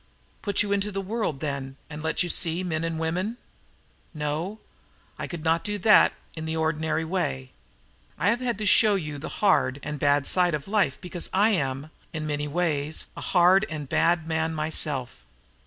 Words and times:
Put 0.41 0.63
you 0.63 0.71
into 0.71 0.91
the 0.91 0.99
world, 0.99 1.41
then, 1.41 1.77
and 1.87 2.01
let 2.01 2.23
you 2.23 2.29
see 2.29 2.63
men 2.63 2.83
and 2.83 2.97
women? 2.97 3.37
No, 4.15 4.57
I 5.19 5.27
could 5.27 5.43
not 5.43 5.63
do 5.63 5.77
that 5.77 6.13
in 6.35 6.45
the 6.45 6.57
ordinary 6.57 7.05
way. 7.05 7.51
I 8.17 8.31
have 8.31 8.39
had 8.39 8.57
to 8.57 8.65
show 8.65 8.95
you 8.95 9.19
the 9.19 9.29
hard 9.29 9.79
and 9.83 9.99
bad 9.99 10.25
side 10.25 10.55
of 10.55 10.67
life, 10.67 10.99
because 11.01 11.29
I 11.33 11.51
am, 11.51 11.91
in 12.13 12.25
many 12.25 12.47
ways, 12.47 13.05
a 13.15 13.21
hard 13.21 13.63
and 13.69 13.87
bad 13.87 14.25
man 14.27 14.55
myself!" 14.55 15.23